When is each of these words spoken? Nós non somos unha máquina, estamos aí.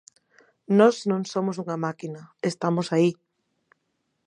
Nós 0.79 0.95
non 1.11 1.21
somos 1.33 1.55
unha 1.63 1.81
máquina, 1.85 2.21
estamos 2.51 2.87
aí. 2.95 3.11